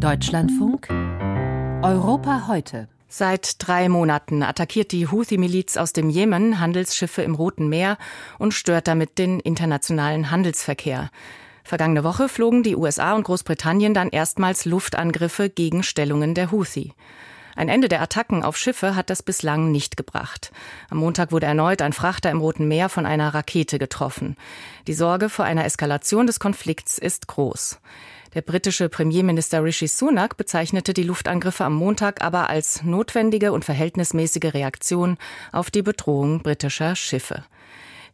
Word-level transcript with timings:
Deutschlandfunk 0.00 0.88
Europa 1.82 2.46
heute. 2.48 2.88
Seit 3.08 3.56
drei 3.58 3.90
Monaten 3.90 4.42
attackiert 4.42 4.92
die 4.92 5.08
Houthi-Miliz 5.08 5.76
aus 5.76 5.92
dem 5.92 6.08
Jemen 6.08 6.58
Handelsschiffe 6.58 7.20
im 7.20 7.34
Roten 7.34 7.68
Meer 7.68 7.98
und 8.38 8.54
stört 8.54 8.88
damit 8.88 9.18
den 9.18 9.40
internationalen 9.40 10.30
Handelsverkehr. 10.30 11.10
Vergangene 11.64 12.02
Woche 12.02 12.30
flogen 12.30 12.62
die 12.62 12.76
USA 12.76 13.14
und 13.14 13.24
Großbritannien 13.24 13.92
dann 13.92 14.08
erstmals 14.08 14.64
Luftangriffe 14.64 15.50
gegen 15.50 15.82
Stellungen 15.82 16.34
der 16.34 16.50
Houthi. 16.50 16.94
Ein 17.56 17.68
Ende 17.68 17.88
der 17.88 18.02
Attacken 18.02 18.42
auf 18.42 18.56
Schiffe 18.56 18.94
hat 18.96 19.10
das 19.10 19.22
bislang 19.22 19.70
nicht 19.70 19.96
gebracht. 19.96 20.52
Am 20.88 20.98
Montag 20.98 21.32
wurde 21.32 21.46
erneut 21.46 21.82
ein 21.82 21.92
Frachter 21.92 22.30
im 22.30 22.40
Roten 22.40 22.68
Meer 22.68 22.88
von 22.88 23.06
einer 23.06 23.34
Rakete 23.34 23.78
getroffen. 23.78 24.36
Die 24.86 24.94
Sorge 24.94 25.28
vor 25.28 25.44
einer 25.44 25.64
Eskalation 25.64 26.26
des 26.26 26.40
Konflikts 26.40 26.98
ist 26.98 27.26
groß. 27.26 27.80
Der 28.34 28.42
britische 28.42 28.88
Premierminister 28.88 29.64
Rishi 29.64 29.88
Sunak 29.88 30.36
bezeichnete 30.36 30.94
die 30.94 31.02
Luftangriffe 31.02 31.64
am 31.64 31.74
Montag 31.74 32.22
aber 32.22 32.48
als 32.48 32.84
notwendige 32.84 33.52
und 33.52 33.64
verhältnismäßige 33.64 34.54
Reaktion 34.54 35.18
auf 35.50 35.72
die 35.72 35.82
Bedrohung 35.82 36.40
britischer 36.40 36.94
Schiffe. 36.94 37.44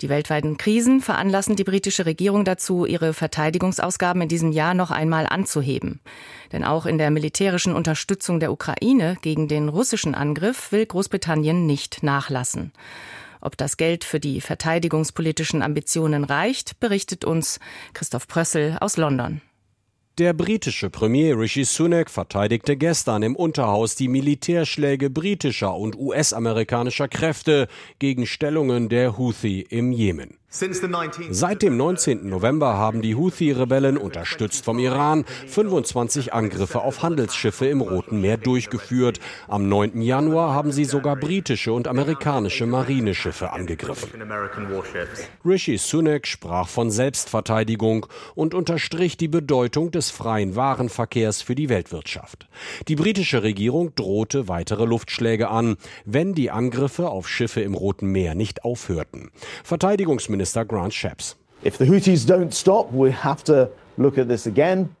Die 0.00 0.08
weltweiten 0.08 0.56
Krisen 0.58 1.00
veranlassen 1.00 1.56
die 1.56 1.64
britische 1.64 2.06
Regierung 2.06 2.44
dazu, 2.44 2.86
ihre 2.86 3.12
Verteidigungsausgaben 3.12 4.22
in 4.22 4.28
diesem 4.28 4.52
Jahr 4.52 4.74
noch 4.74 4.92
einmal 4.92 5.26
anzuheben. 5.26 6.00
Denn 6.52 6.62
auch 6.62 6.86
in 6.86 6.98
der 6.98 7.10
militärischen 7.10 7.74
Unterstützung 7.74 8.38
der 8.38 8.52
Ukraine 8.52 9.16
gegen 9.22 9.48
den 9.48 9.68
russischen 9.68 10.14
Angriff 10.14 10.70
will 10.70 10.86
Großbritannien 10.86 11.66
nicht 11.66 12.04
nachlassen. 12.04 12.72
Ob 13.40 13.56
das 13.56 13.76
Geld 13.76 14.04
für 14.04 14.20
die 14.20 14.40
verteidigungspolitischen 14.40 15.62
Ambitionen 15.62 16.24
reicht, 16.24 16.78
berichtet 16.78 17.24
uns 17.24 17.58
Christoph 17.92 18.28
Prössel 18.28 18.76
aus 18.80 18.96
London. 18.96 19.40
Der 20.18 20.32
britische 20.32 20.90
Premier 20.90 21.38
Rishi 21.38 21.62
Sunak 21.64 22.10
verteidigte 22.10 22.76
gestern 22.76 23.22
im 23.22 23.36
Unterhaus 23.36 23.94
die 23.94 24.08
Militärschläge 24.08 25.10
britischer 25.10 25.76
und 25.76 25.96
US-amerikanischer 25.96 27.06
Kräfte 27.06 27.68
gegen 28.00 28.26
Stellungen 28.26 28.88
der 28.88 29.16
Houthi 29.16 29.60
im 29.60 29.92
Jemen. 29.92 30.37
Seit 30.50 31.60
dem 31.60 31.76
19. 31.76 32.26
November 32.26 32.78
haben 32.78 33.02
die 33.02 33.14
Houthi-Rebellen, 33.14 33.98
unterstützt 33.98 34.64
vom 34.64 34.78
Iran, 34.78 35.26
25 35.46 36.32
Angriffe 36.32 36.80
auf 36.80 37.02
Handelsschiffe 37.02 37.66
im 37.66 37.82
Roten 37.82 38.22
Meer 38.22 38.38
durchgeführt. 38.38 39.20
Am 39.46 39.68
9. 39.68 40.00
Januar 40.00 40.54
haben 40.54 40.72
sie 40.72 40.86
sogar 40.86 41.16
britische 41.16 41.74
und 41.74 41.86
amerikanische 41.86 42.64
Marineschiffe 42.64 43.52
angegriffen. 43.52 44.08
Rishi 45.44 45.76
Sunak 45.76 46.26
sprach 46.26 46.68
von 46.68 46.90
Selbstverteidigung 46.90 48.06
und 48.34 48.54
unterstrich 48.54 49.18
die 49.18 49.28
Bedeutung 49.28 49.90
des 49.90 50.10
freien 50.10 50.56
Warenverkehrs 50.56 51.42
für 51.42 51.56
die 51.56 51.68
Weltwirtschaft. 51.68 52.48
Die 52.88 52.96
britische 52.96 53.42
Regierung 53.42 53.94
drohte 53.94 54.48
weitere 54.48 54.86
Luftschläge 54.86 55.50
an, 55.50 55.76
wenn 56.06 56.32
die 56.32 56.50
Angriffe 56.50 57.10
auf 57.10 57.28
Schiffe 57.28 57.60
im 57.60 57.74
Roten 57.74 58.06
Meer 58.06 58.34
nicht 58.34 58.64
aufhörten. 58.64 59.30
Verteidigungsminister 59.62 60.37
Minister 60.38 60.64
Grant 60.64 60.94
Shapps. 60.94 61.34
If 61.64 61.78
the 61.78 61.86
Houthis 61.86 62.24
don't 62.24 62.52
stop, 62.52 62.92
we 62.92 63.10
have 63.10 63.42
to 63.44 63.70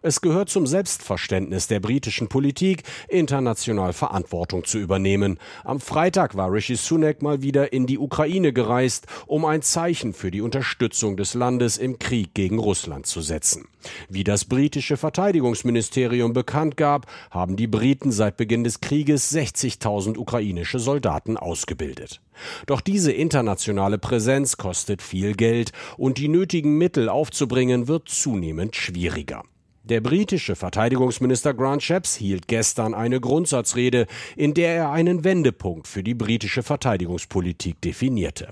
es 0.02 0.20
gehört 0.20 0.48
zum 0.48 0.66
Selbstverständnis 0.66 1.68
der 1.68 1.78
britischen 1.78 2.28
Politik, 2.28 2.82
international 3.08 3.92
Verantwortung 3.92 4.64
zu 4.64 4.78
übernehmen. 4.78 5.38
Am 5.62 5.78
Freitag 5.78 6.36
war 6.36 6.52
Rishi 6.52 6.74
Sunak 6.74 7.22
mal 7.22 7.40
wieder 7.40 7.72
in 7.72 7.86
die 7.86 7.98
Ukraine 7.98 8.52
gereist, 8.52 9.06
um 9.28 9.44
ein 9.44 9.62
Zeichen 9.62 10.14
für 10.14 10.32
die 10.32 10.40
Unterstützung 10.40 11.16
des 11.16 11.34
Landes 11.34 11.78
im 11.78 12.00
Krieg 12.00 12.34
gegen 12.34 12.58
Russland 12.58 13.06
zu 13.06 13.20
setzen. 13.20 13.68
Wie 14.08 14.24
das 14.24 14.44
britische 14.44 14.96
Verteidigungsministerium 14.96 16.32
bekannt 16.32 16.76
gab, 16.76 17.06
haben 17.30 17.54
die 17.54 17.68
Briten 17.68 18.10
seit 18.10 18.36
Beginn 18.36 18.64
des 18.64 18.80
Krieges 18.80 19.32
60.000 19.32 20.18
ukrainische 20.18 20.80
Soldaten 20.80 21.36
ausgebildet. 21.36 22.20
Doch 22.66 22.80
diese 22.80 23.12
internationale 23.12 23.98
Präsenz 23.98 24.56
kostet 24.56 25.02
viel 25.02 25.34
Geld 25.34 25.72
und 25.96 26.18
die 26.18 26.28
nötigen 26.28 26.78
Mittel 26.78 27.08
aufzubringen 27.08 27.88
wird 27.88 28.08
zunehmend 28.08 28.76
schwieriger. 28.76 29.42
Der 29.88 30.02
britische 30.02 30.54
Verteidigungsminister 30.54 31.54
Grant 31.54 31.82
Shapps 31.82 32.14
hielt 32.14 32.46
gestern 32.46 32.92
eine 32.92 33.20
Grundsatzrede, 33.20 34.06
in 34.36 34.52
der 34.52 34.74
er 34.74 34.90
einen 34.90 35.24
Wendepunkt 35.24 35.88
für 35.88 36.02
die 36.02 36.12
britische 36.12 36.62
Verteidigungspolitik 36.62 37.80
definierte. 37.80 38.48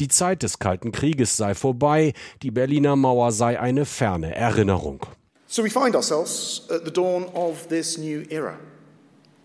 Die 0.00 0.08
Zeit 0.08 0.42
des 0.42 0.58
Kalten 0.58 0.90
Krieges 0.90 1.36
sei 1.36 1.54
vorbei, 1.54 2.12
die 2.42 2.50
Berliner 2.50 2.96
Mauer 2.96 3.30
sei 3.30 3.60
eine 3.60 3.84
ferne 3.84 4.34
Erinnerung. 4.34 5.06
So 5.46 5.62
we 5.62 5.70
find 5.70 5.94
ourselves 5.94 6.66
at 6.70 6.84
the 6.84 6.92
dawn 6.92 7.24
of 7.34 7.68
this 7.68 7.96
new 7.96 8.22
era. 8.28 8.58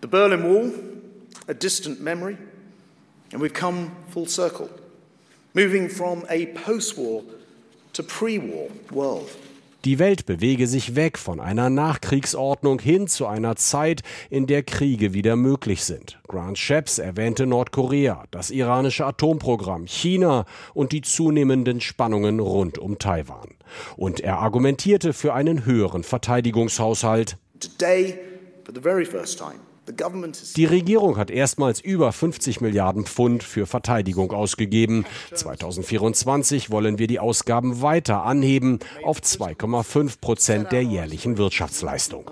The 0.01 0.07
Berlin 0.07 0.43
Wall, 0.43 0.71
a 1.47 1.53
distant 1.53 2.01
memory, 2.01 2.37
and 3.35 3.43
we've 3.43 3.53
come 3.53 3.91
full 4.09 4.25
circle, 4.25 4.69
moving 5.53 5.89
from 5.89 6.23
a 6.29 6.45
post-war 6.65 7.21
to 7.91 8.01
pre-war 8.01 8.69
world. 8.91 9.29
Die 9.83 9.99
Welt 9.99 10.25
bewege 10.25 10.67
sich 10.67 10.95
weg 10.95 11.17
von 11.17 11.39
einer 11.39 11.69
Nachkriegsordnung 11.69 12.79
hin 12.79 13.07
zu 13.07 13.27
einer 13.27 13.55
Zeit, 13.57 14.01
in 14.29 14.47
der 14.47 14.63
Kriege 14.63 15.13
wieder 15.13 15.35
möglich 15.35 15.83
sind. 15.83 16.17
Grant 16.27 16.57
Shapps 16.57 16.97
erwähnte 16.97 17.45
Nordkorea, 17.45 18.23
das 18.31 18.49
iranische 18.51 19.05
Atomprogramm, 19.05 19.85
China 19.85 20.45
und 20.73 20.93
die 20.93 21.01
zunehmenden 21.01 21.81
Spannungen 21.81 22.39
rund 22.39 22.79
um 22.79 22.97
Taiwan. 22.97 23.49
Und 23.97 24.21
er 24.21 24.39
argumentierte 24.39 25.11
für 25.13 25.33
einen 25.33 25.65
höheren 25.65 26.03
Verteidigungshaushalt. 26.03 27.37
Today, 27.59 28.17
for 28.63 28.73
the 28.73 28.81
very 28.81 29.05
first 29.05 29.37
time, 29.37 29.59
die 30.55 30.65
Regierung 30.65 31.17
hat 31.17 31.29
erstmals 31.29 31.79
über 31.79 32.11
50 32.11 32.61
Milliarden 32.61 33.05
Pfund 33.05 33.43
für 33.43 33.65
Verteidigung 33.67 34.31
ausgegeben. 34.31 35.05
2024 35.33 36.71
wollen 36.71 36.97
wir 36.97 37.07
die 37.07 37.19
Ausgaben 37.19 37.81
weiter 37.81 38.23
anheben 38.23 38.79
auf 39.03 39.19
2,5 39.19 40.19
Prozent 40.19 40.71
der 40.71 40.81
jährlichen 40.81 41.37
Wirtschaftsleistung. 41.37 42.31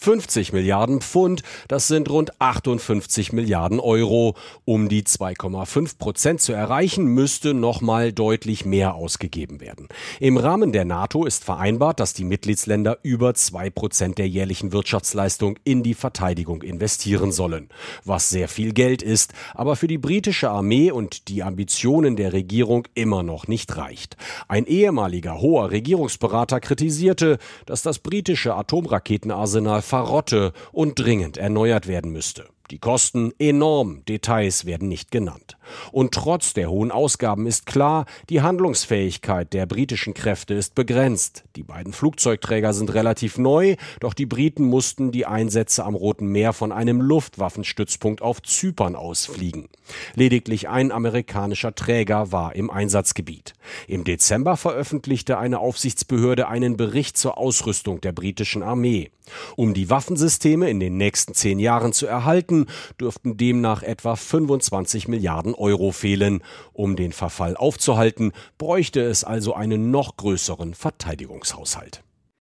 50 0.00 0.54
Milliarden 0.54 1.02
Pfund, 1.02 1.42
das 1.68 1.86
sind 1.86 2.08
rund 2.08 2.40
58 2.40 3.34
Milliarden 3.34 3.78
Euro. 3.80 4.34
Um 4.64 4.88
die 4.88 5.02
2,5 5.02 5.98
Prozent 5.98 6.40
zu 6.40 6.54
erreichen, 6.54 7.04
müsste 7.04 7.52
nochmal 7.52 8.10
deutlich 8.12 8.64
mehr 8.64 8.94
ausgegeben 8.94 9.60
werden. 9.60 9.88
Im 10.18 10.38
Rahmen 10.38 10.72
der 10.72 10.86
NATO 10.86 11.26
ist 11.26 11.44
vereinbart, 11.44 12.00
dass 12.00 12.14
die 12.14 12.24
Mitgliedsländer 12.24 12.98
über 13.02 13.34
2 13.34 13.68
Prozent 13.68 14.16
der 14.16 14.26
jährlichen 14.26 14.72
Wirtschaftsleistung 14.72 15.58
in 15.64 15.82
die 15.82 15.92
Verteidigung 15.92 16.62
investieren 16.62 17.30
sollen. 17.30 17.68
Was 18.04 18.30
sehr 18.30 18.48
viel 18.48 18.72
Geld 18.72 19.02
ist, 19.02 19.34
aber 19.54 19.76
für 19.76 19.86
die 19.86 19.98
britische 19.98 20.48
Armee 20.48 20.90
und 20.90 21.28
die 21.28 21.42
Ambitionen 21.42 22.16
der 22.16 22.32
Regierung 22.32 22.88
immer 22.94 23.22
noch 23.22 23.48
nicht 23.48 23.76
reicht. 23.76 24.16
Ein 24.48 24.64
ehemaliger 24.64 25.42
hoher 25.42 25.70
Regierungsberater 25.70 26.58
kritisierte, 26.60 27.38
dass 27.66 27.82
das 27.82 27.98
britische 27.98 28.54
Atomraketenarsenal 28.54 29.82
verrotte 29.90 30.52
und 30.72 30.98
dringend 30.98 31.36
erneuert 31.36 31.86
werden 31.88 32.12
müsste. 32.12 32.46
Die 32.70 32.78
Kosten 32.78 33.32
enorm, 33.40 34.04
Details 34.04 34.64
werden 34.64 34.86
nicht 34.88 35.10
genannt. 35.10 35.58
Und 35.90 36.14
trotz 36.14 36.52
der 36.52 36.70
hohen 36.70 36.92
Ausgaben 36.92 37.48
ist 37.48 37.66
klar, 37.66 38.06
die 38.28 38.42
Handlungsfähigkeit 38.42 39.52
der 39.52 39.66
britischen 39.66 40.14
Kräfte 40.14 40.54
ist 40.54 40.76
begrenzt. 40.76 41.42
Die 41.56 41.64
beiden 41.64 41.92
Flugzeugträger 41.92 42.72
sind 42.72 42.94
relativ 42.94 43.38
neu, 43.38 43.74
doch 43.98 44.14
die 44.14 44.26
Briten 44.26 44.64
mussten 44.64 45.10
die 45.10 45.26
Einsätze 45.26 45.84
am 45.84 45.96
Roten 45.96 46.26
Meer 46.26 46.52
von 46.52 46.70
einem 46.70 47.00
Luftwaffenstützpunkt 47.00 48.22
auf 48.22 48.40
Zypern 48.42 48.94
ausfliegen. 48.94 49.68
Lediglich 50.14 50.68
ein 50.68 50.92
amerikanischer 50.92 51.74
Träger 51.74 52.30
war 52.30 52.54
im 52.54 52.70
Einsatzgebiet. 52.70 53.54
Im 53.88 54.04
Dezember 54.04 54.56
veröffentlichte 54.56 55.38
eine 55.38 55.58
Aufsichtsbehörde 55.58 56.46
einen 56.46 56.76
Bericht 56.76 57.18
zur 57.18 57.36
Ausrüstung 57.36 58.00
der 58.00 58.12
britischen 58.12 58.62
Armee. 58.62 59.10
Um 59.56 59.74
die 59.74 59.90
Waffensysteme 59.90 60.68
in 60.70 60.80
den 60.80 60.96
nächsten 60.96 61.34
zehn 61.34 61.58
Jahren 61.58 61.92
zu 61.92 62.06
erhalten, 62.06 62.59
dürften 63.00 63.36
demnach 63.36 63.82
etwa 63.82 64.16
25 64.16 65.08
Milliarden 65.08 65.54
Euro 65.54 65.92
fehlen. 65.92 66.42
Um 66.72 66.96
den 66.96 67.12
Verfall 67.12 67.56
aufzuhalten, 67.56 68.32
bräuchte 68.58 69.00
es 69.00 69.24
also 69.24 69.54
einen 69.54 69.90
noch 69.90 70.16
größeren 70.16 70.74
Verteidigungshaushalt. 70.74 72.02